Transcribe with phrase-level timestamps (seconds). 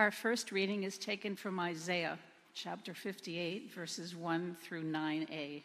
[0.00, 2.18] Our first reading is taken from Isaiah
[2.54, 5.62] chapter 58, verses 1 through 9a.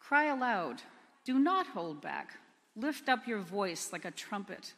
[0.00, 0.82] Cry aloud,
[1.24, 2.36] do not hold back.
[2.74, 4.74] Lift up your voice like a trumpet.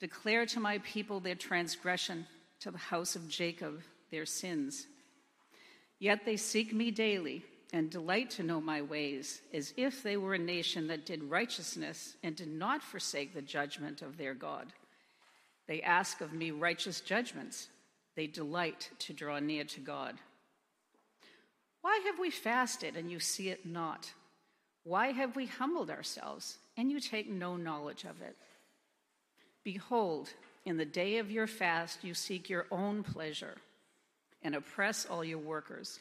[0.00, 2.26] Declare to my people their transgression,
[2.60, 4.86] to the house of Jacob their sins.
[5.98, 10.32] Yet they seek me daily and delight to know my ways, as if they were
[10.32, 14.72] a nation that did righteousness and did not forsake the judgment of their God.
[15.66, 17.68] They ask of me righteous judgments.
[18.14, 20.14] They delight to draw near to God.
[21.82, 24.12] Why have we fasted and you see it not?
[24.84, 28.36] Why have we humbled ourselves and you take no knowledge of it?
[29.64, 30.30] Behold,
[30.64, 33.56] in the day of your fast, you seek your own pleasure
[34.42, 36.00] and oppress all your workers.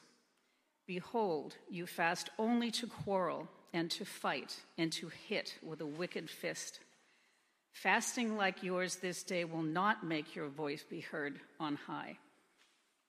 [0.88, 6.30] Behold, you fast only to quarrel and to fight and to hit with a wicked
[6.30, 6.80] fist.
[7.76, 12.18] Fasting like yours this day will not make your voice be heard on high.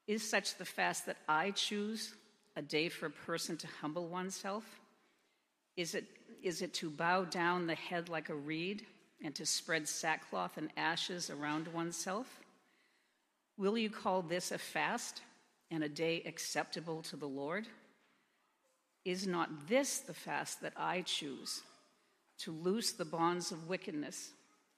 [0.08, 2.12] Is such the fast that I choose,
[2.56, 4.64] a day for a person to humble oneself?
[5.76, 6.04] Is it,
[6.42, 8.84] is it to bow down the head like a reed
[9.22, 12.26] and to spread sackcloth and ashes around oneself?
[13.56, 15.22] Will you call this a fast
[15.70, 17.68] and a day acceptable to the Lord?
[19.04, 21.62] Is not this the fast that I choose,
[22.40, 24.32] to loose the bonds of wickedness?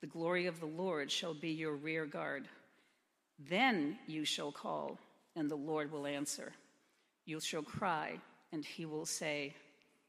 [0.00, 2.48] the glory of the Lord shall be your rear guard.
[3.38, 4.98] Then you shall call,
[5.36, 6.52] and the Lord will answer.
[7.26, 8.18] You shall cry,
[8.52, 9.54] and he will say,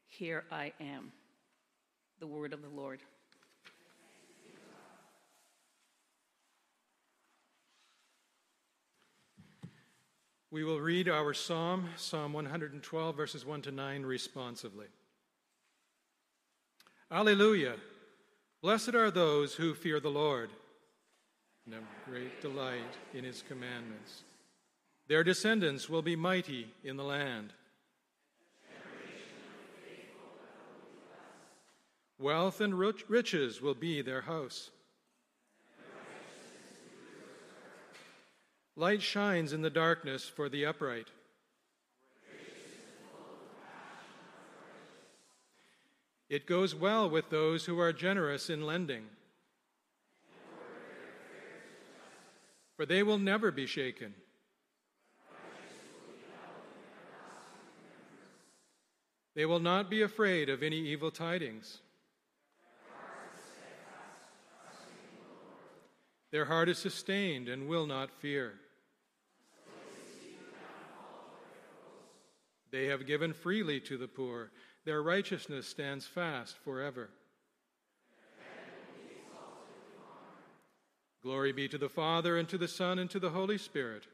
[0.08, 1.12] Here I am.
[2.20, 3.00] The word of the Lord.
[10.50, 14.86] We will read our psalm, Psalm 112, verses 1 to 9, responsively.
[17.10, 17.76] Alleluia.
[18.62, 20.48] Blessed are those who fear the Lord
[21.64, 24.22] and have great delight in his commandments.
[25.08, 27.52] Their descendants will be mighty in the land.
[32.20, 34.70] Wealth and riches will be their house.
[38.76, 41.08] Light shines in the darkness for the upright.
[46.32, 49.04] It goes well with those who are generous in lending.
[52.74, 54.14] For they will never be shaken.
[59.34, 61.82] They will not be afraid of any evil tidings.
[66.30, 68.54] Their heart is sustained and will not fear.
[72.70, 74.50] They have given freely to the poor.
[74.84, 77.08] Their righteousness stands fast forever.
[81.22, 84.06] Glory be to the Father, and to the Son, and to the Holy Spirit.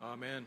[0.00, 0.46] Amen.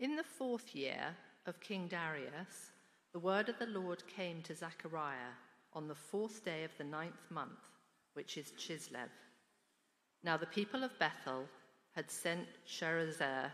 [0.00, 1.14] In the fourth year
[1.46, 2.72] of King Darius,
[3.12, 5.34] the word of the Lord came to Zechariah
[5.72, 7.58] on the fourth day of the ninth month,
[8.14, 9.10] which is Chislev.
[10.22, 11.46] Now the people of Bethel
[11.92, 13.50] had sent Sharezer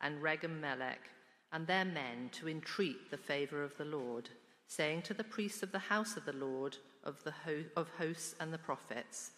[0.00, 1.10] and Regem Melech
[1.52, 4.28] and their men to entreat the favor of the Lord,
[4.68, 8.36] saying to the priests of the house of the Lord, of the ho- of hosts
[8.38, 9.32] and the prophets,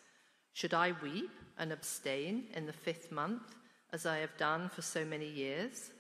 [0.53, 3.55] Should I weep and abstain in the fifth month,
[3.91, 5.93] as I have done for so many years?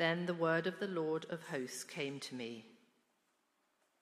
[0.00, 2.64] Then the word of the Lord of hosts came to me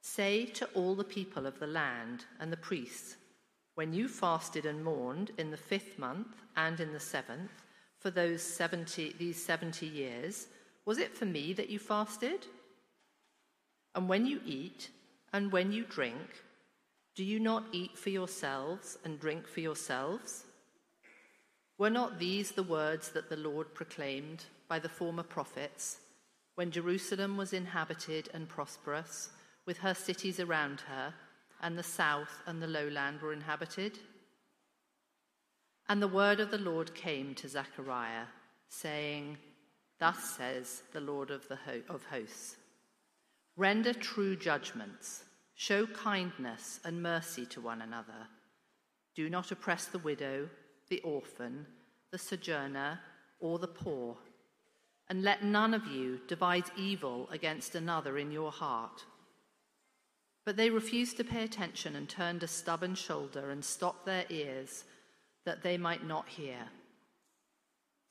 [0.00, 3.17] Say to all the people of the land and the priests,
[3.75, 7.50] when you fasted and mourned in the fifth month and in the seventh,
[7.99, 10.47] for those 70, these 70 years,
[10.85, 12.47] was it for me that you fasted?
[13.97, 14.91] And when you eat
[15.33, 16.44] and when you drink,
[17.17, 20.44] do you not eat for yourselves and drink for yourselves?
[21.77, 25.99] Were not these the words that the Lord proclaimed by the former prophets
[26.59, 29.31] when Jerusalem was inhabited and prosperous,
[29.65, 31.15] with her cities around her,
[31.62, 33.97] and the south and the lowland were inhabited?
[35.88, 38.26] And the word of the Lord came to Zechariah,
[38.69, 39.38] saying,
[40.00, 42.56] Thus says the Lord of, the ho- of hosts
[43.56, 45.23] Render true judgments,
[45.55, 48.26] show kindness and mercy to one another.
[49.15, 50.49] Do not oppress the widow,
[50.88, 51.67] the orphan,
[52.11, 52.99] the sojourner,
[53.38, 54.17] or the poor,
[55.10, 59.05] and let none of you devise evil against another in your heart.
[60.44, 64.84] But they refused to pay attention and turned a stubborn shoulder and stopped their ears
[65.44, 66.69] that they might not hear.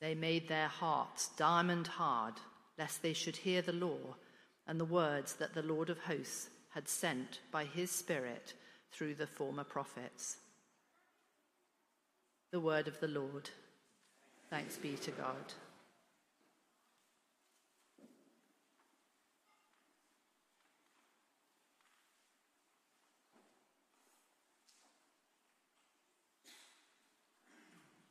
[0.01, 2.35] They made their hearts diamond hard,
[2.77, 4.15] lest they should hear the law
[4.67, 8.53] and the words that the Lord of hosts had sent by his Spirit
[8.91, 10.37] through the former prophets.
[12.51, 13.49] The word of the Lord.
[14.49, 15.53] Thanks be to God.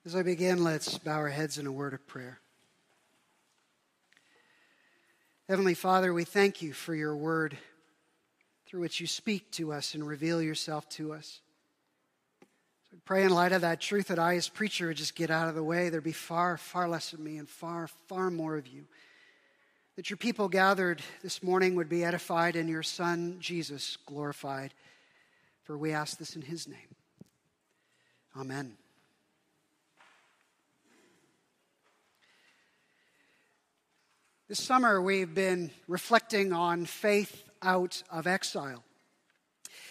[0.06, 2.38] As I begin, let's bow our heads in a word of prayer.
[5.48, 7.58] Heavenly Father, we thank you for your word
[8.66, 11.40] through which you speak to us and reveal yourself to us.
[12.88, 15.48] So pray in light of that truth that I, as preacher, would just get out
[15.48, 15.88] of the way.
[15.88, 18.84] There'd be far, far less of me and far, far more of you.
[19.96, 24.72] That your people gathered this morning would be edified and your Son, Jesus, glorified.
[25.64, 26.94] For we ask this in his name.
[28.36, 28.76] Amen.
[34.48, 38.84] This summer, we've been reflecting on faith out of exile.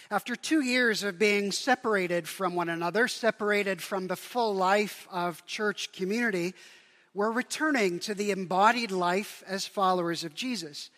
[0.10, 5.46] After two years of being separated from one another, separated from the full life of
[5.46, 6.54] church community,
[7.14, 10.90] we're returning to the embodied life as followers of Jesus.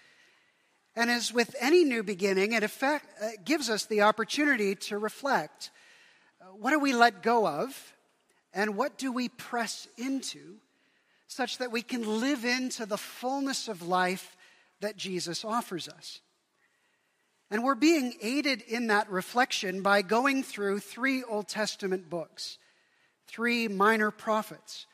[0.95, 5.71] And as with any new beginning, it effect, uh, gives us the opportunity to reflect
[6.39, 7.95] uh, what do we let go of,
[8.54, 10.57] and what do we press into
[11.27, 14.35] such that we can live into the fullness of life
[14.79, 16.21] that Jesus offers us.
[17.50, 22.57] And we're being aided in that reflection by going through three Old Testament books,
[23.27, 24.85] three minor prophets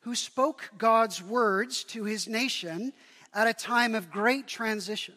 [0.00, 2.92] who spoke God's words to his nation
[3.32, 5.14] at a time of great transition.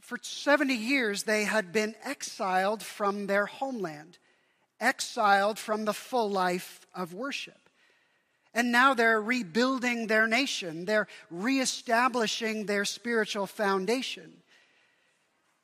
[0.00, 4.18] For 70 years, they had been exiled from their homeland,
[4.80, 7.65] exiled from the full life of worship.
[8.56, 14.32] And now they're rebuilding their nation, they're reestablishing their spiritual foundation.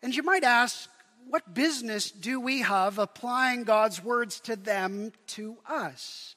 [0.03, 0.91] And you might ask,
[1.27, 6.37] what business do we have applying God's words to them to us?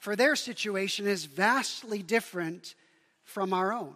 [0.00, 2.74] For their situation is vastly different
[3.22, 3.94] from our own.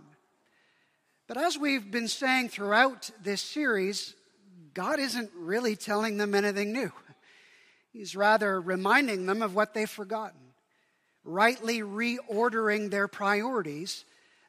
[1.27, 4.15] But as we've been saying throughout this series,
[4.75, 6.93] God isn't really telling them anything new.
[7.93, 10.50] He's rather reminding them of what they've forgotten
[11.25, 14.05] rightly reordering their priorities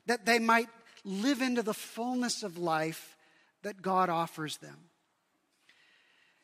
[0.06, 0.70] that they might
[1.04, 3.16] live into the fullness of life
[3.64, 4.78] that God offers them.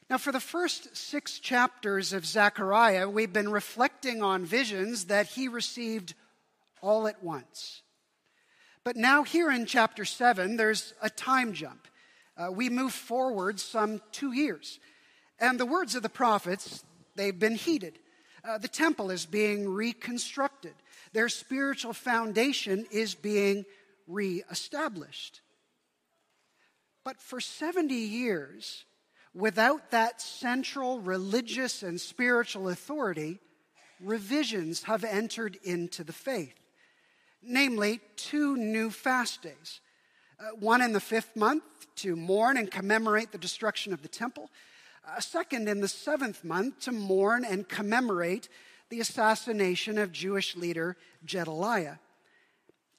[0.10, 5.50] Now, for the first six chapters of Zechariah, we've been reflecting on visions that he
[5.50, 6.14] received
[6.82, 7.82] all at once.
[8.86, 11.88] But now, here in chapter 7, there's a time jump.
[12.38, 14.80] Uh, we move forward some two years.
[15.40, 18.00] And the words of the prophets, they've been heeded
[18.48, 20.74] uh, the temple is being reconstructed,
[21.14, 23.66] their spiritual foundation is being
[24.08, 25.42] reestablished.
[27.04, 28.86] But for 70 years,
[29.34, 33.40] without that central religious and spiritual authority,
[34.02, 36.56] revisions have entered into the faith.
[37.42, 39.82] Namely, two new fast days.
[40.40, 41.64] Uh, one in the fifth month
[41.96, 44.50] to mourn and commemorate the destruction of the temple,
[45.16, 48.50] a second in the seventh month to mourn and commemorate
[48.90, 52.00] the assassination of Jewish leader Gedaliah.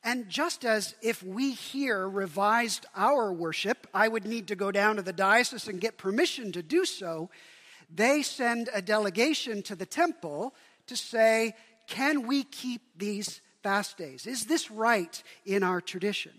[0.04, 4.96] And just as if we here revised our worship, I would need to go down
[4.96, 7.30] to the diocese and get permission to do so,
[7.92, 10.54] they send a delegation to the temple
[10.86, 11.54] to say,
[11.88, 14.26] Can we keep these fast days?
[14.26, 16.32] Is this right in our tradition?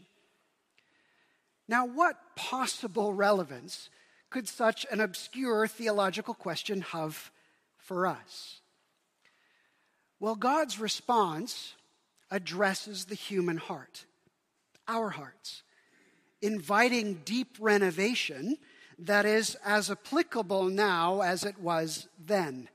[1.67, 3.89] Now, what possible relevance
[4.29, 7.31] could such an obscure theological question have
[7.77, 8.59] for us?
[10.19, 11.73] Well, God's response
[12.29, 14.05] addresses the human heart,
[14.87, 15.63] our hearts,
[16.41, 18.57] inviting deep renovation
[18.99, 22.67] that is as applicable now as it was then.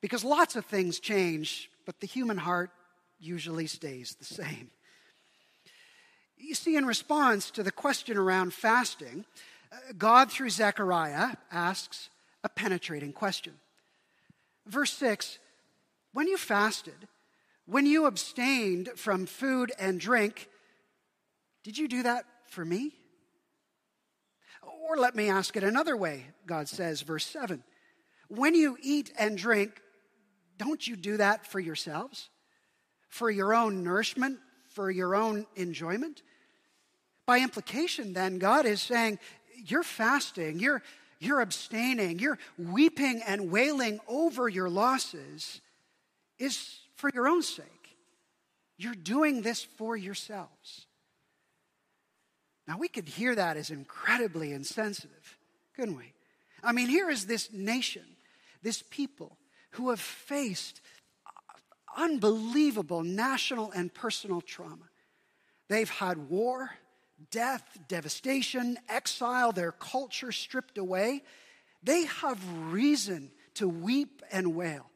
[0.00, 2.70] Because lots of things change, but the human heart
[3.18, 4.70] usually stays the same.
[6.36, 9.24] You see, in response to the question around fasting,
[9.96, 12.10] God, through Zechariah, asks
[12.44, 13.54] a penetrating question.
[14.66, 15.38] Verse 6
[16.12, 17.08] when you fasted,
[17.64, 20.48] when you abstained from food and drink,
[21.62, 22.92] did you do that for me?
[24.88, 27.62] Or let me ask it another way, God says, verse 7.
[28.28, 29.80] When you eat and drink,
[30.58, 32.28] don't you do that for yourselves?
[33.08, 34.38] For your own nourishment?
[34.68, 36.22] For your own enjoyment?
[37.26, 39.18] By implication, then, God is saying,
[39.64, 40.82] You're fasting, you're,
[41.18, 45.60] you're abstaining, you're weeping and wailing over your losses,
[46.38, 47.66] is for your own sake.
[48.76, 50.86] You're doing this for yourselves.
[52.66, 55.38] Now, we could hear that as incredibly insensitive,
[55.74, 56.12] couldn't we?
[56.62, 58.04] I mean, here is this nation,
[58.62, 59.36] this people
[59.72, 60.80] who have faced
[61.96, 64.88] unbelievable national and personal trauma.
[65.68, 66.70] They've had war,
[67.30, 71.22] death, devastation, exile, their culture stripped away.
[71.82, 72.38] They have
[72.72, 74.90] reason to weep and wail.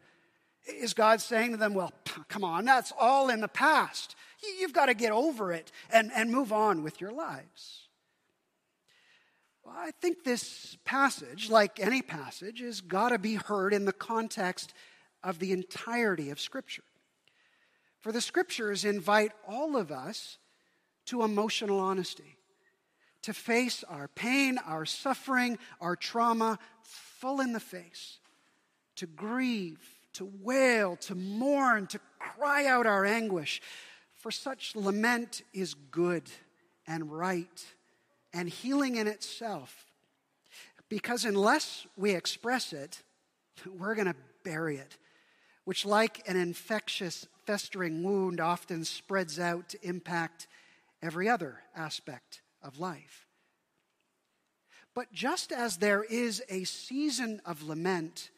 [0.67, 1.93] Is God saying to them, Well,
[2.29, 4.17] come on, that's all in the past.
[4.59, 7.89] You've got to get over it and, and move on with your lives.
[9.65, 13.93] Well, I think this passage, like any passage, has got to be heard in the
[13.93, 14.75] context
[15.25, 16.85] of the entirety of Scripture.
[18.01, 20.39] For the Scriptures invite all of us
[21.07, 22.37] to emotional honesty,
[23.23, 28.19] to face our pain, our suffering, our trauma full in the face,
[28.97, 29.81] to grieve,
[30.13, 33.61] to wail, to mourn, to cry out our anguish,
[34.15, 36.31] for such lament is good
[36.87, 37.67] and right
[38.33, 39.87] and healing in itself.
[40.89, 43.03] Because unless we express it,
[43.79, 44.97] we're going to bury it,
[45.65, 50.47] which, like an infectious, festering wound, often spreads out to impact
[51.07, 53.27] every other aspect of life.
[54.95, 58.31] But just as there is a season of lament,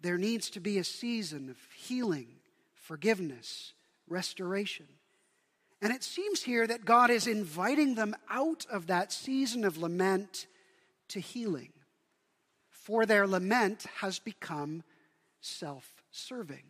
[0.00, 2.26] there needs to be a season of healing,
[2.74, 3.74] forgiveness,
[4.08, 4.86] restoration.
[5.80, 10.46] And it seems here that God is inviting them out of that season of lament
[11.08, 11.72] to healing.
[12.70, 14.82] For their lament has become
[15.40, 16.64] self serving.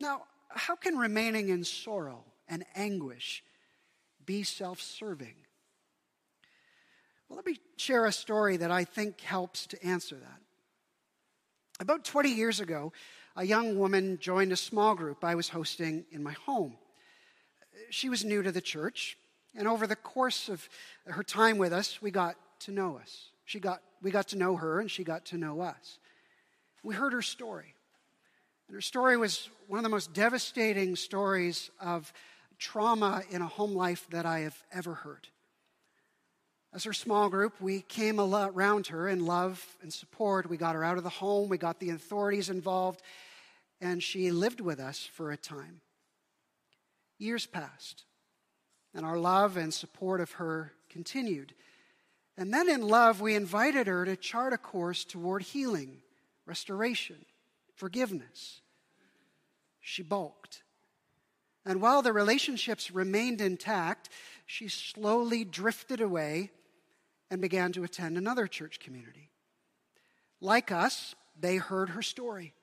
[0.00, 3.42] Now, how can remaining in sorrow and anguish
[4.24, 5.34] be self serving?
[7.28, 10.40] Well, let me share a story that I think helps to answer that.
[11.80, 12.92] About 20 years ago,
[13.36, 16.76] a young woman joined a small group I was hosting in my home.
[17.90, 19.18] She was new to the church,
[19.54, 20.68] and over the course of
[21.06, 23.30] her time with us, we got to know us.
[23.44, 25.98] She got, we got to know her, and she got to know us.
[26.82, 27.74] We heard her story.
[28.68, 32.12] And her story was one of the most devastating stories of
[32.58, 35.28] trauma in a home life that I have ever heard.
[36.72, 40.50] As her small group, we came around her in love and support.
[40.50, 43.00] We got her out of the home, we got the authorities involved,
[43.80, 45.80] and she lived with us for a time.
[47.18, 48.04] Years passed,
[48.94, 51.54] and our love and support of her continued.
[52.36, 56.02] And then in love, we invited her to chart a course toward healing,
[56.44, 57.24] restoration,
[57.74, 58.60] forgiveness.
[59.80, 60.62] She balked.
[61.66, 64.08] And while the relationships remained intact,
[64.46, 66.52] she slowly drifted away
[67.28, 69.30] and began to attend another church community.
[70.40, 72.54] Like us, they heard her story,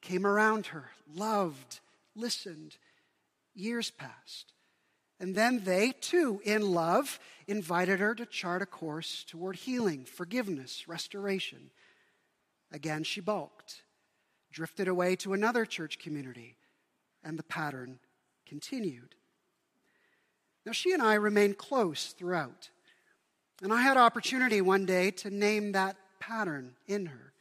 [0.00, 1.80] came around her, loved,
[2.14, 2.76] listened.
[3.54, 4.52] Years passed.
[5.18, 7.18] And then they, too, in love,
[7.48, 11.72] invited her to chart a course toward healing, forgiveness, restoration.
[12.70, 13.82] Again, she balked,
[14.52, 16.56] drifted away to another church community,
[17.24, 17.98] and the pattern
[18.48, 19.14] continued.
[20.64, 22.70] Now, she and I remained close throughout.
[23.62, 27.32] And I had opportunity one day to name that pattern in her.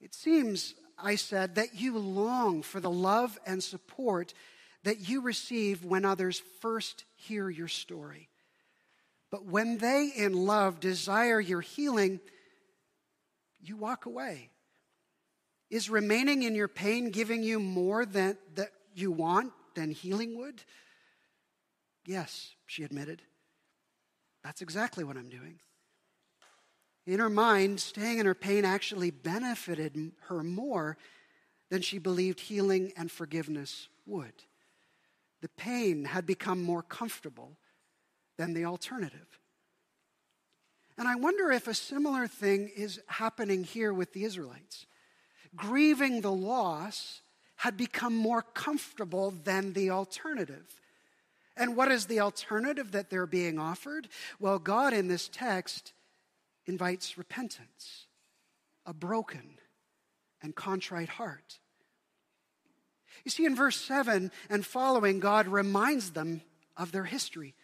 [0.00, 4.34] It seems, I said, that you long for the love and support
[4.84, 8.28] that you receive when others first hear your story.
[9.30, 12.20] But when they, in love, desire your healing,
[13.60, 14.50] you walk away.
[15.70, 20.62] Is remaining in your pain giving you more than that you want than healing would?
[22.04, 23.22] Yes, she admitted.
[24.42, 25.60] That's exactly what I'm doing.
[27.06, 30.96] In her mind, staying in her pain actually benefited her more
[31.70, 34.32] than she believed healing and forgiveness would.
[35.42, 37.56] The pain had become more comfortable
[38.36, 39.38] than the alternative.
[40.98, 44.86] And I wonder if a similar thing is happening here with the Israelites.
[45.54, 47.20] Grieving the loss
[47.56, 50.80] had become more comfortable than the alternative.
[51.56, 54.08] And what is the alternative that they're being offered?
[54.38, 55.94] Well, God in this text
[56.66, 58.06] invites repentance,
[58.84, 59.58] a broken
[60.42, 61.58] and contrite heart.
[63.24, 66.42] You see, in verse 7 and following, God reminds them
[66.76, 67.54] of their history,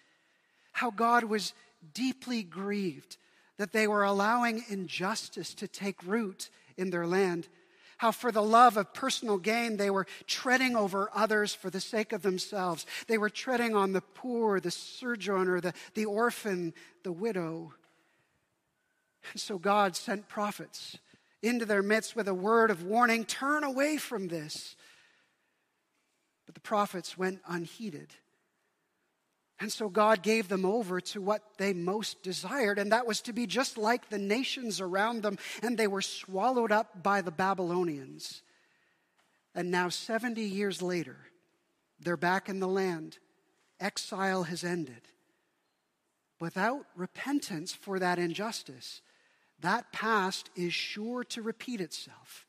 [0.72, 1.52] how God was
[1.92, 3.18] deeply grieved
[3.58, 7.48] that they were allowing injustice to take root in their land.
[8.02, 12.12] How, for the love of personal gain, they were treading over others for the sake
[12.12, 12.84] of themselves.
[13.06, 17.74] They were treading on the poor, the sojourner, the, the orphan, the widow.
[19.30, 20.98] And so God sent prophets
[21.42, 24.74] into their midst with a word of warning turn away from this.
[26.44, 28.16] But the prophets went unheeded.
[29.62, 33.32] And so God gave them over to what they most desired, and that was to
[33.32, 38.42] be just like the nations around them, and they were swallowed up by the Babylonians.
[39.54, 41.16] And now, 70 years later,
[42.00, 43.18] they're back in the land.
[43.78, 45.02] Exile has ended.
[46.40, 49.00] Without repentance for that injustice,
[49.60, 52.46] that past is sure to repeat itself.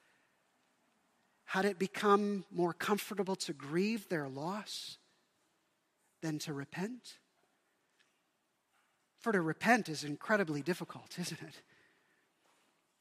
[1.46, 4.98] Had it become more comfortable to grieve their loss?
[6.23, 7.19] Than to repent?
[9.19, 11.61] For to repent is incredibly difficult, isn't it?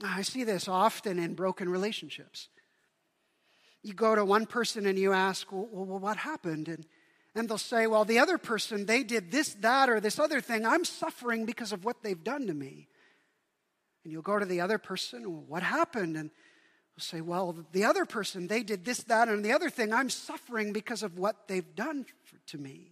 [0.04, 2.48] I see this often in broken relationships.
[3.82, 6.68] You go to one person and you ask, well, well, what happened?
[6.68, 6.86] And,
[7.34, 10.66] and they'll say, well, the other person, they did this, that, or this other thing.
[10.66, 12.88] I'm suffering because of what they've done to me.
[14.04, 16.16] And you'll go to the other person, well, what happened?
[16.16, 19.92] And they'll say, well, the other person, they did this, that, and the other thing.
[19.92, 22.91] I'm suffering because of what they've done for, to me.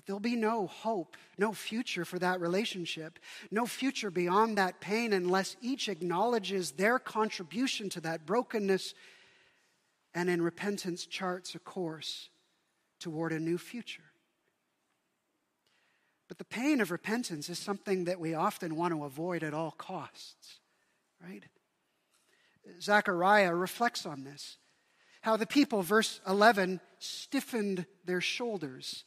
[0.00, 3.18] But there'll be no hope, no future for that relationship,
[3.50, 8.94] no future beyond that pain unless each acknowledges their contribution to that brokenness
[10.14, 12.30] and in repentance charts a course
[12.98, 14.04] toward a new future.
[16.28, 19.72] But the pain of repentance is something that we often want to avoid at all
[19.72, 20.60] costs,
[21.22, 21.44] right?
[22.80, 24.56] Zechariah reflects on this.
[25.20, 29.04] How the people, verse 11, stiffened their shoulders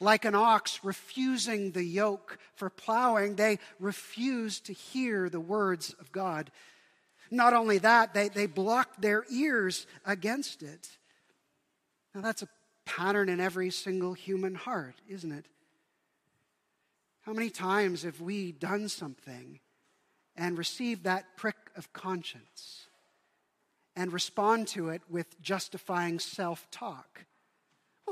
[0.00, 6.12] like an ox refusing the yoke for plowing, they refused to hear the words of
[6.12, 6.50] God.
[7.30, 10.88] Not only that, they, they blocked their ears against it.
[12.14, 12.48] Now, that's a
[12.86, 15.46] pattern in every single human heart, isn't it?
[17.22, 19.60] How many times have we done something
[20.34, 22.86] and received that prick of conscience
[23.94, 27.26] and respond to it with justifying self talk?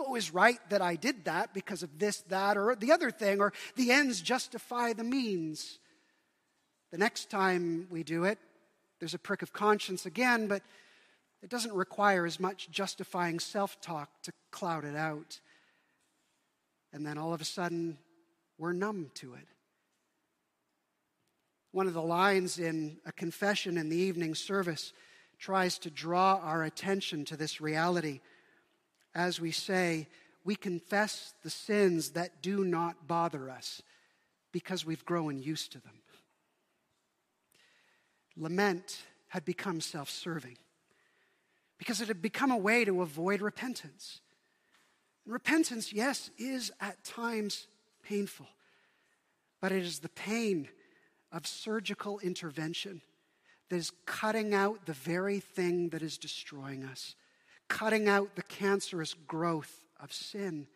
[0.02, 3.40] It was right that I did that because of this, that, or the other thing,
[3.40, 5.78] or the ends justify the means.
[6.92, 8.38] The next time we do it,
[8.98, 10.62] there's a prick of conscience again, but
[11.42, 15.40] it doesn't require as much justifying self talk to cloud it out.
[16.92, 17.98] And then all of a sudden,
[18.58, 19.46] we're numb to it.
[21.72, 24.92] One of the lines in a confession in the evening service
[25.38, 28.20] tries to draw our attention to this reality
[29.16, 30.06] as we say,
[30.44, 33.82] we confess the sins that do not bother us
[34.52, 36.02] because we've grown used to them.
[38.36, 40.58] Lament had become self serving
[41.78, 44.20] because it had become a way to avoid repentance.
[45.24, 47.66] Repentance, yes, is at times
[48.04, 48.46] painful,
[49.60, 50.68] but it is the pain
[51.32, 53.00] of surgical intervention
[53.70, 57.16] that is cutting out the very thing that is destroying us
[57.68, 60.66] cutting out the cancerous growth of sin.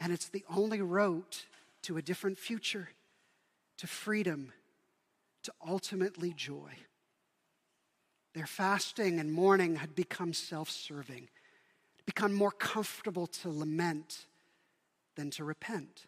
[0.00, 1.24] And it's the only road
[1.82, 2.88] to a different future,
[3.78, 4.52] to freedom,
[5.44, 6.72] to ultimately joy.
[8.34, 11.28] Their fasting and mourning had become self serving,
[12.06, 14.26] become more comfortable to lament
[15.16, 16.06] than to repent.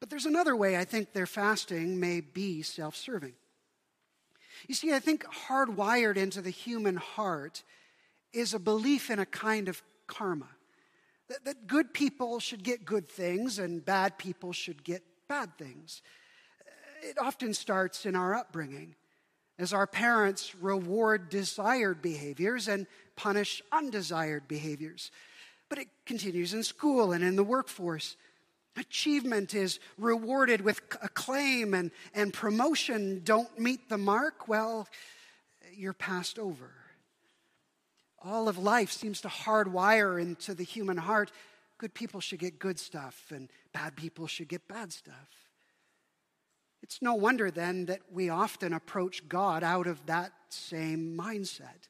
[0.00, 3.34] But there's another way I think their fasting may be self serving.
[4.66, 7.62] You see, I think hardwired into the human heart
[8.32, 10.48] is a belief in a kind of karma.
[11.28, 16.02] That, that, good people should get good things and bad people should get bad things.
[17.02, 18.94] It often starts in our upbringing
[19.58, 25.10] as our parents reward desired behaviors and punish undesired behaviors.
[25.68, 28.16] But it continues in school and in the workforce.
[28.76, 33.22] Achievement is rewarded with acclaim and, and promotion.
[33.24, 34.48] Don't meet the mark?
[34.48, 34.88] Well,
[35.76, 36.70] you're passed over.
[38.22, 41.30] All of life seems to hardwire into the human heart
[41.78, 45.28] good people should get good stuff and bad people should get bad stuff.
[46.82, 51.88] It's no wonder then that we often approach God out of that same mindset.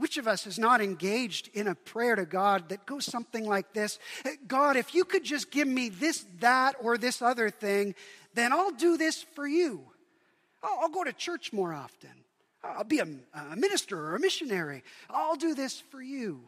[0.00, 3.74] Which of us is not engaged in a prayer to God that goes something like
[3.74, 3.98] this
[4.46, 7.94] God, if you could just give me this, that, or this other thing,
[8.32, 9.82] then I'll do this for you.
[10.62, 12.24] I'll go to church more often.
[12.64, 14.84] I'll be a, a minister or a missionary.
[15.10, 16.40] I'll do this for you.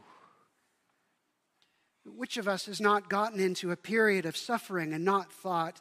[2.06, 5.78] Which of us has not gotten into a period of suffering and not thought,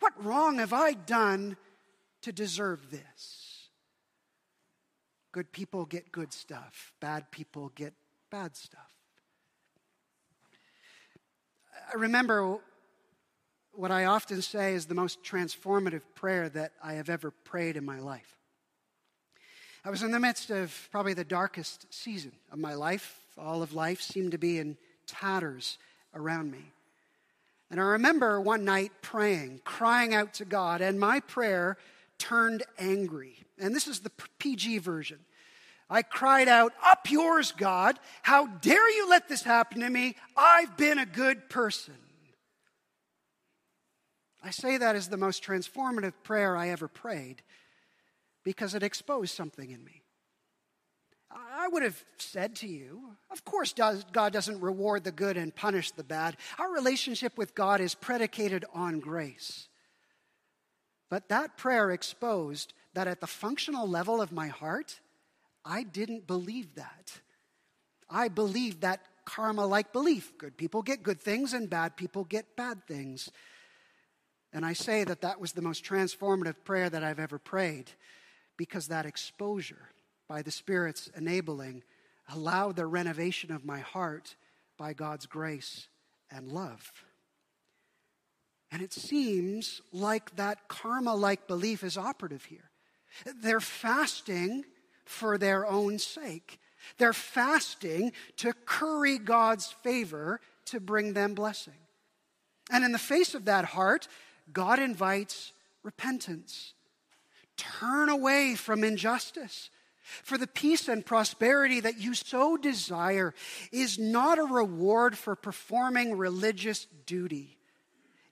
[0.00, 1.56] what wrong have I done
[2.20, 3.39] to deserve this?
[5.32, 7.94] Good people get good stuff, bad people get
[8.30, 8.92] bad stuff.
[11.92, 12.58] I remember
[13.72, 17.84] what I often say is the most transformative prayer that I have ever prayed in
[17.84, 18.36] my life.
[19.84, 23.18] I was in the midst of probably the darkest season of my life.
[23.38, 25.78] All of life seemed to be in tatters
[26.14, 26.72] around me.
[27.70, 31.78] And I remember one night praying, crying out to God, and my prayer
[32.20, 33.38] turned angry.
[33.58, 35.18] And this is the PG version.
[35.88, 37.98] I cried out, Up yours, God.
[38.22, 40.14] How dare you let this happen to me?
[40.36, 41.94] I've been a good person.
[44.42, 47.42] I say that as the most transformative prayer I ever prayed
[48.44, 50.02] because it exposed something in me.
[51.30, 55.90] I would have said to you, of course, God doesn't reward the good and punish
[55.90, 56.36] the bad.
[56.58, 59.68] Our relationship with God is predicated on grace.
[61.10, 65.00] But that prayer exposed that at the functional level of my heart,
[65.64, 67.20] I didn't believe that.
[68.08, 72.56] I believed that karma like belief good people get good things and bad people get
[72.56, 73.30] bad things.
[74.52, 77.90] And I say that that was the most transformative prayer that I've ever prayed
[78.56, 79.90] because that exposure
[80.28, 81.84] by the Spirit's enabling
[82.28, 84.34] allowed the renovation of my heart
[84.76, 85.88] by God's grace
[86.30, 86.92] and love.
[88.72, 92.70] And it seems like that karma like belief is operative here.
[93.42, 94.64] They're fasting
[95.04, 96.60] for their own sake.
[96.98, 101.74] They're fasting to curry God's favor to bring them blessing.
[102.70, 104.06] And in the face of that heart,
[104.52, 105.52] God invites
[105.82, 106.74] repentance.
[107.56, 109.70] Turn away from injustice.
[110.22, 113.34] For the peace and prosperity that you so desire
[113.70, 117.59] is not a reward for performing religious duty.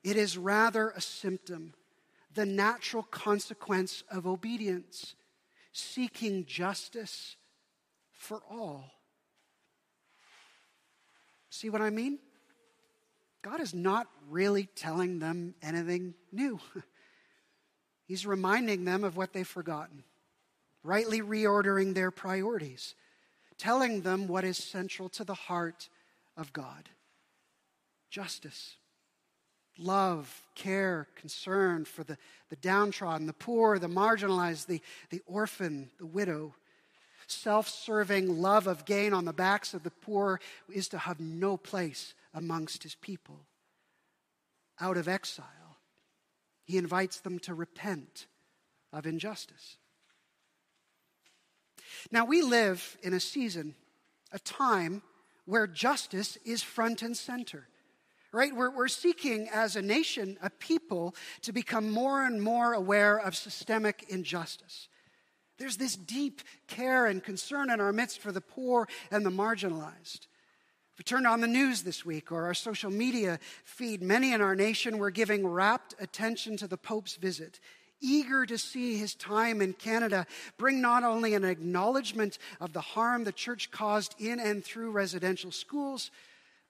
[0.05, 1.75] It is rather a symptom,
[2.35, 5.15] the natural consequence of obedience,
[5.73, 7.37] seeking justice
[8.13, 8.93] for all.
[11.51, 12.19] See what I mean?
[13.43, 16.61] God is not really telling them anything new.
[18.05, 20.05] He's reminding them of what they've forgotten,
[20.83, 22.95] rightly reordering their priorities,
[23.59, 25.89] telling them what is central to the heart
[26.37, 26.89] of God
[28.11, 28.77] justice,
[29.79, 32.19] love, care, concern for the,
[32.51, 36.55] the downtrodden, the poor, the marginalized, the, the orphan, the widow.
[37.27, 40.41] Self serving love of gain on the backs of the poor
[40.73, 43.41] is to have no place amongst his people.
[44.81, 45.45] Out of exile,
[46.65, 48.27] he invites them to repent
[48.93, 49.77] of injustice.
[52.11, 53.75] Now, we live in a season,
[54.33, 55.03] a time
[55.45, 57.69] where justice is front and center.
[58.31, 58.55] Right?
[58.55, 63.35] We're, we're seeking as a nation, a people, to become more and more aware of
[63.35, 64.89] systemic injustice.
[65.59, 70.27] There's this deep care and concern in our midst for the poor and the marginalized.
[70.93, 74.41] If we turn on the news this week or our social media feed, many in
[74.41, 77.61] our nation were giving rapt attention to the Pope's visit,
[78.01, 83.25] eager to see his time in Canada bring not only an acknowledgement of the harm
[83.25, 86.11] the church caused in and through residential schools,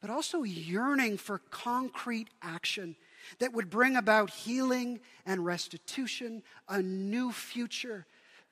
[0.01, 2.97] but also yearning for concrete action
[3.41, 8.07] that would bring about healing and restitution, a new future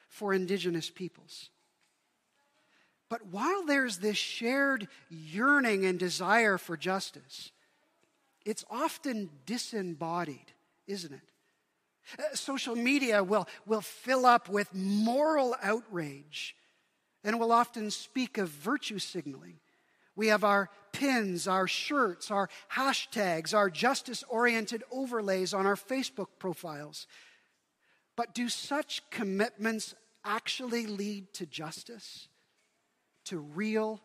[0.08, 1.50] for Indigenous peoples.
[3.08, 7.52] But while there's this shared yearning and desire for justice,
[8.44, 10.52] it's often disembodied,
[10.86, 11.32] isn't it?
[12.18, 16.56] Uh, social media will, will fill up with moral outrage
[17.24, 19.58] and will often speak of virtue signaling.
[20.16, 26.28] We have our pins, our shirts, our hashtags, our justice oriented overlays on our Facebook
[26.38, 27.06] profiles.
[28.16, 32.28] But do such commitments actually lead to justice?
[33.26, 34.00] to real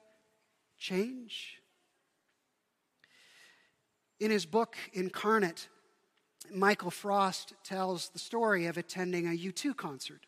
[0.78, 1.62] change?
[4.20, 5.68] In his book, Incarnate,
[6.54, 10.26] Michael Frost tells the story of attending a U2 concert.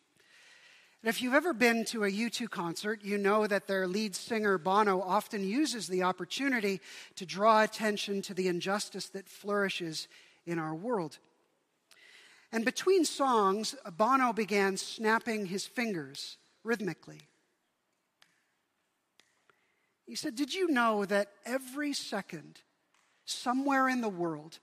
[1.04, 4.56] And if you've ever been to a U2 concert, you know that their lead singer,
[4.56, 6.80] Bono, often uses the opportunity
[7.16, 10.08] to draw attention to the injustice that flourishes
[10.46, 11.18] in our world.
[12.52, 17.20] And between songs, Bono began snapping his fingers rhythmically.
[20.06, 22.60] He said, Did you know that every second,
[23.26, 24.58] somewhere in the world,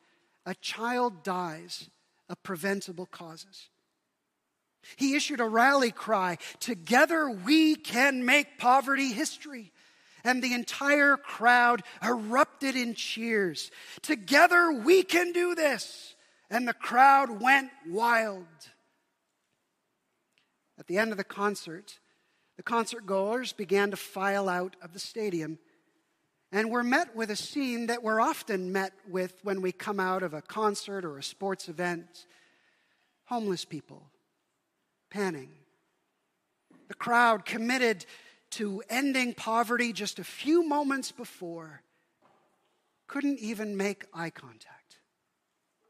[0.48, 1.92] a child dies
[2.30, 3.70] of preventable causes?
[4.96, 9.72] He issued a rally cry Together we can make poverty history.
[10.24, 13.72] And the entire crowd erupted in cheers.
[14.02, 16.16] Together we can do this.
[16.50, 18.46] And the crowd went wild.
[20.78, 22.00] At the end of the concert,
[22.58, 25.58] the concert goers began to file out of the stadium
[26.52, 30.22] and were met with a scene that we're often met with when we come out
[30.22, 32.26] of a concert or a sports event
[33.26, 34.11] homeless people
[35.12, 35.52] panning.
[36.88, 38.06] The crowd committed
[38.52, 41.84] to ending poverty just a few moments before
[43.08, 44.98] couldn't even make eye contact,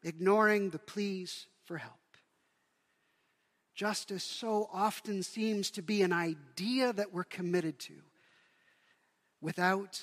[0.03, 1.93] ignoring the pleas for help.
[3.75, 7.93] Justice so often seems to be an idea that we're committed to
[9.39, 10.01] without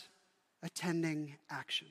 [0.63, 1.89] attending action.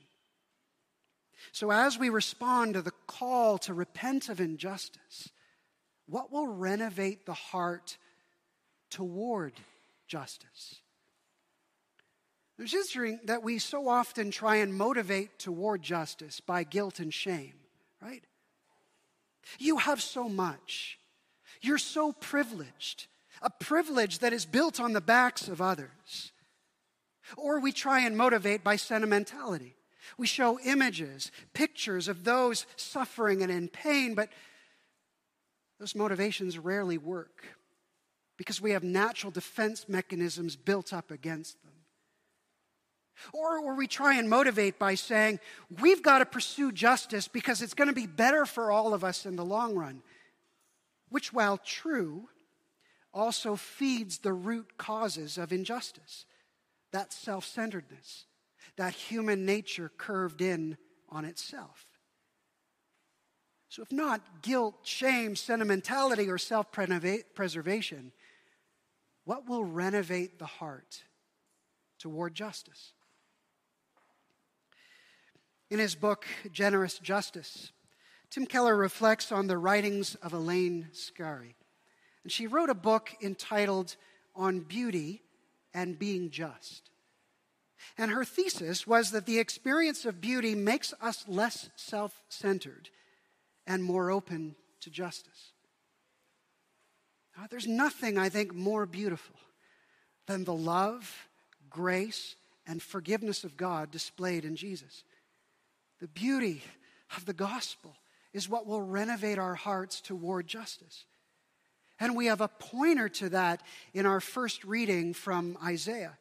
[1.52, 5.30] So, as we respond to the call to repent of injustice,
[6.08, 7.98] what will renovate the heart
[8.90, 9.52] toward
[10.06, 10.76] justice?
[12.58, 17.54] It's interesting that we so often try and motivate toward justice by guilt and shame,
[18.02, 18.24] right?
[19.58, 20.98] You have so much.
[21.60, 23.06] You're so privileged,
[23.42, 26.32] a privilege that is built on the backs of others.
[27.36, 29.76] Or we try and motivate by sentimentality.
[30.16, 34.30] We show images, pictures of those suffering and in pain, but
[35.78, 37.44] those motivations rarely work
[38.36, 41.72] because we have natural defense mechanisms built up against them.
[43.32, 45.40] Or, or we try and motivate by saying,
[45.80, 49.26] we've got to pursue justice because it's going to be better for all of us
[49.26, 50.02] in the long run,
[51.08, 52.28] which, while true,
[53.12, 56.26] also feeds the root causes of injustice
[56.92, 58.26] that self centeredness,
[58.76, 60.76] that human nature curved in
[61.08, 61.87] on itself.
[63.68, 68.12] So, if not guilt, shame, sentimentality, or self preservation,
[69.24, 71.02] what will renovate the heart
[71.98, 72.92] toward justice?
[75.70, 77.72] In his book, Generous Justice,
[78.30, 81.54] Tim Keller reflects on the writings of Elaine Scarry.
[82.22, 83.96] And she wrote a book entitled
[84.34, 85.22] On Beauty
[85.74, 86.88] and being just.
[87.98, 92.88] And her thesis was that the experience of beauty makes us less self centered
[93.68, 95.52] and more open to justice.
[97.50, 99.36] There's nothing, I think, more beautiful
[100.26, 101.28] than the love,
[101.70, 102.34] grace,
[102.66, 105.04] and forgiveness of God displayed in Jesus.
[106.00, 106.62] The beauty
[107.16, 107.94] of the gospel
[108.32, 111.04] is what will renovate our hearts toward justice.
[112.00, 113.62] And we have a pointer to that
[113.94, 116.18] in our first reading from Isaiah.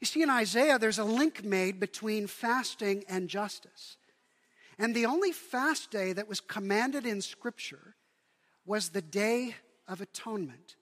[0.00, 3.98] You see, in Isaiah, there's a link made between fasting and justice.
[4.78, 7.96] And the only fast day that was commanded in Scripture
[8.64, 9.54] was the Day
[9.88, 10.76] of Atonement.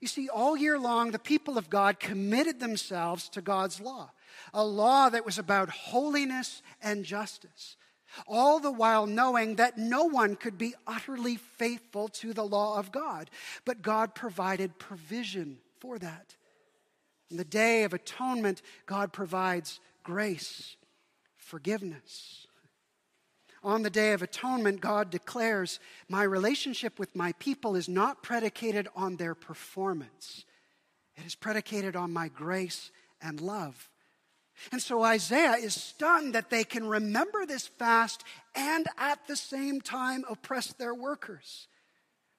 [0.00, 4.10] You see, all year long, the people of God committed themselves to God's law,
[4.52, 7.76] a law that was about holiness and justice
[8.26, 12.92] all the while knowing that no one could be utterly faithful to the law of
[12.92, 13.30] God.
[13.64, 16.34] But God provided provision for that.
[17.30, 20.76] In the day of atonement, God provides grace,
[21.36, 22.46] forgiveness.
[23.62, 28.88] On the day of atonement, God declares, My relationship with my people is not predicated
[28.94, 30.44] on their performance,
[31.16, 32.90] it is predicated on my grace
[33.20, 33.90] and love.
[34.72, 38.24] And so Isaiah is stunned that they can remember this fast
[38.56, 41.68] and at the same time oppress their workers.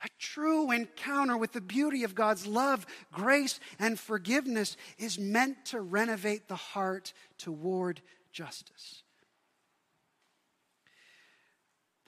[0.01, 5.82] A true encounter with the beauty of God's love, grace, and forgiveness is meant to
[5.82, 8.01] renovate the heart toward
[8.32, 9.03] justice.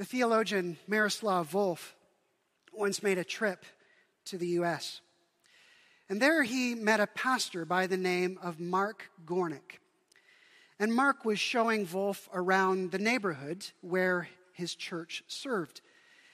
[0.01, 1.91] The theologian Miroslav Volf
[2.73, 3.65] once made a trip
[4.25, 4.99] to the U.S.
[6.09, 9.77] And there he met a pastor by the name of Mark Gornik.
[10.79, 15.81] And Mark was showing Volf around the neighborhood where his church served.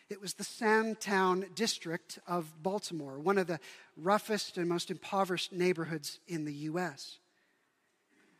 [0.09, 3.59] It was the Sandtown district of Baltimore, one of the
[3.97, 7.19] roughest and most impoverished neighborhoods in the U.S.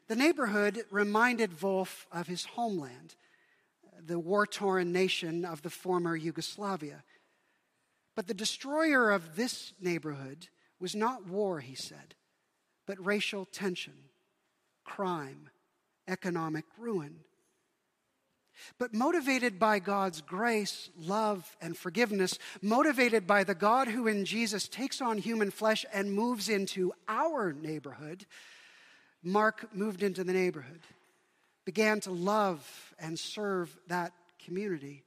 [0.08, 3.16] The neighborhood reminded Volf of his homeland,
[4.08, 7.04] the war torn nation of the former Yugoslavia.
[8.16, 10.48] But the destroyer of this neighborhood
[10.80, 12.16] was not war, he said,
[12.86, 13.94] but racial tension,
[14.86, 15.50] crime,
[16.08, 17.20] economic ruin.
[18.80, 24.68] But motivated by God's grace, love, and forgiveness, motivated by the God who in Jesus
[24.68, 28.26] takes on human flesh and moves into our neighborhood,
[29.22, 30.82] Mark moved into the neighborhood,
[31.68, 34.14] began to love and serve that
[34.46, 35.04] community.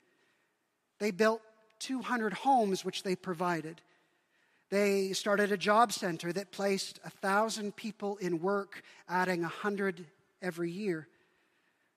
[0.98, 1.40] They built
[1.78, 3.80] 200 homes which they provided.
[4.68, 10.04] They started a job center that placed 1,000 people in work, adding 100
[10.42, 11.08] every year.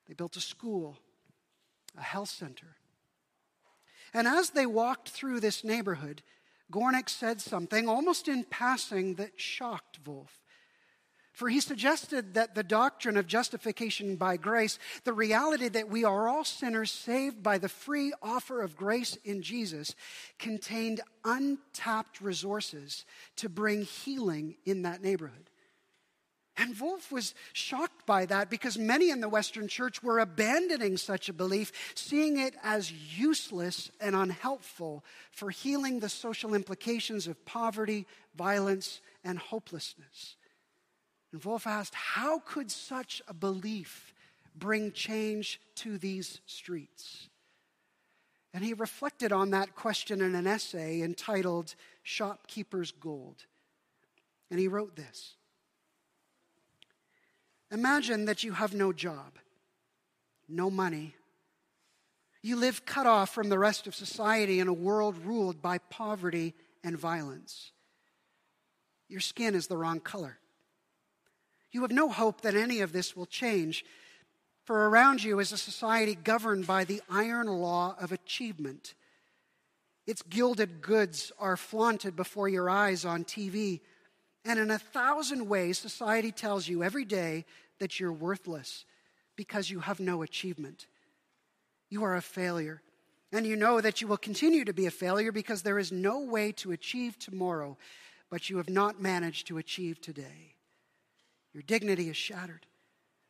[0.08, 0.98] They built a school,
[1.98, 2.78] a health center.
[4.14, 6.22] And as they walked through this neighborhood,
[6.72, 10.40] Gornik said something almost in passing that shocked Volf.
[11.34, 16.30] For he suggested that the doctrine of justification by grace, the reality that we are
[16.30, 19.96] all sinners saved by the free offer of grace in Jesus,
[20.38, 23.04] contained untapped resources
[23.38, 25.50] to bring healing in that neighborhood.
[26.56, 31.30] And Volf was shocked by that because many in the Western church were abandoning such
[31.30, 38.06] a belief, seeing it as useless and unhelpful for healing the social implications of poverty,
[38.36, 40.36] violence, and hopelessness.
[41.34, 44.14] And Volf asked, How could such a belief
[44.56, 47.28] bring change to these streets?
[48.54, 53.46] And he reflected on that question in an essay entitled Shopkeeper's Gold.
[54.52, 55.34] And he wrote this
[57.72, 59.40] Imagine that you have no job,
[60.48, 61.16] no money.
[62.44, 66.54] You live cut off from the rest of society in a world ruled by poverty
[66.84, 67.72] and violence.
[69.08, 70.38] Your skin is the wrong color.
[71.74, 73.84] You have no hope that any of this will change,
[74.64, 78.94] for around you is a society governed by the iron law of achievement.
[80.06, 83.82] Its gilded goods are flaunted before your eyes on TV.
[84.46, 87.44] And in a thousand ways, society tells you every day
[87.80, 88.86] that you're worthless
[89.36, 90.86] because you have no achievement.
[91.90, 92.82] You are a failure.
[93.32, 96.20] And you know that you will continue to be a failure because there is no
[96.20, 97.78] way to achieve tomorrow,
[98.30, 100.53] but you have not managed to achieve today.
[101.54, 102.66] Your dignity is shattered.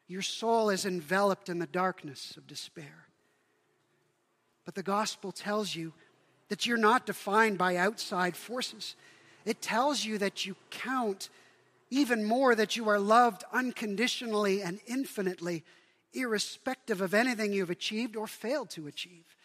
[0.07, 3.07] Your soul is enveloped in the darkness of despair.
[4.65, 5.93] But the gospel tells you
[6.49, 8.95] that you're not defined by outside forces.
[9.45, 11.29] It tells you that you count
[11.89, 15.63] even more that you are loved unconditionally and infinitely,
[16.13, 19.35] irrespective of anything you've achieved or failed to achieve.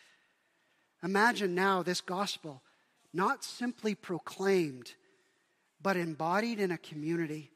[1.03, 2.63] Imagine now this gospel
[3.13, 4.95] not simply proclaimed,
[5.83, 7.51] but embodied in a community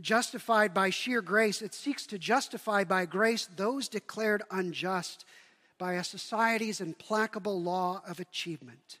[0.00, 5.24] Justified by sheer grace, it seeks to justify by grace those declared unjust
[5.78, 8.98] by a society's implacable law of achievement.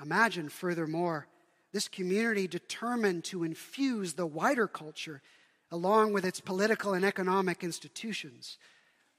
[0.00, 1.26] Imagine, furthermore,
[1.72, 5.22] this community determined to infuse the wider culture,
[5.70, 8.58] along with its political and economic institutions,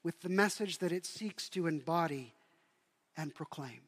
[0.03, 2.33] with the message that it seeks to embody
[3.15, 3.81] and proclaim.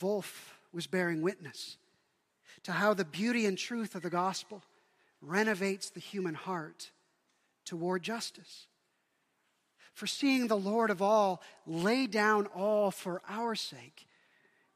[0.00, 1.76] Volf was bearing witness
[2.64, 4.62] to how the beauty and truth of the gospel
[5.20, 6.90] renovates the human heart
[7.64, 8.66] toward justice.
[9.92, 14.06] For seeing the Lord of all lay down all for our sake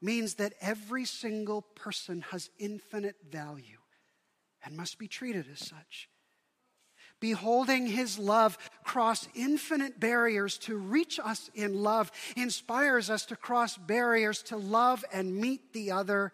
[0.01, 3.79] means that every single person has infinite value
[4.63, 6.09] and must be treated as such.
[7.21, 13.77] Beholding his love cross infinite barriers to reach us in love inspires us to cross
[13.77, 16.33] barriers to love and meet the other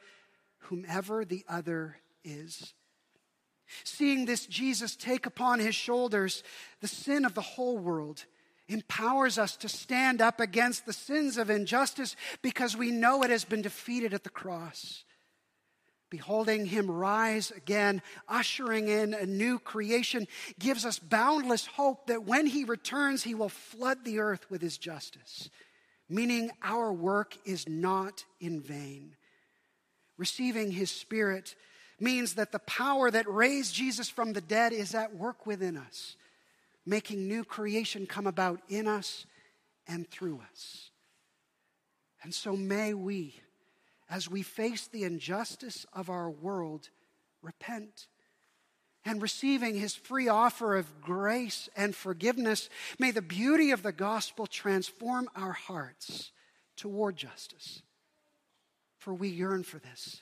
[0.61, 2.73] whomever the other is.
[3.83, 6.43] Seeing this Jesus take upon his shoulders
[6.81, 8.25] the sin of the whole world
[8.67, 13.43] empowers us to stand up against the sins of injustice because we know it has
[13.43, 15.03] been defeated at the cross.
[16.09, 20.27] Beholding him rise again, ushering in a new creation,
[20.59, 24.77] gives us boundless hope that when he returns, he will flood the earth with his
[24.77, 25.49] justice,
[26.09, 29.15] meaning our work is not in vain
[30.21, 31.55] receiving his spirit
[31.99, 36.15] means that the power that raised Jesus from the dead is at work within us,
[36.85, 39.25] making new creation come about in us
[39.87, 40.91] and through us.
[42.21, 43.41] And so may we,
[44.11, 46.89] as we face the injustice of our world,
[47.41, 48.05] repent.
[49.03, 52.69] And receiving his free offer of grace and forgiveness,
[52.99, 56.31] may the beauty of the gospel transform our hearts
[56.75, 57.81] toward justice
[59.01, 60.21] for we yearn for this.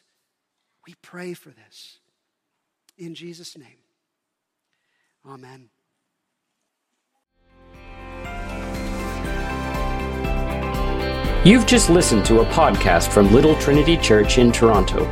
[0.88, 1.98] We pray for this.
[2.98, 3.80] In Jesus' name,
[5.28, 5.70] amen.
[11.46, 15.06] You've just listened to a podcast from Little Trinity Church in Toronto.